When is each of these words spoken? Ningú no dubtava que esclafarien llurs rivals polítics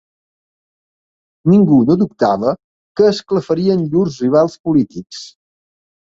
Ningú 1.51 1.75
no 1.89 1.97
dubtava 2.03 2.53
que 3.01 3.09
esclafarien 3.09 3.83
llurs 3.91 4.17
rivals 4.25 4.57
polítics 4.69 5.21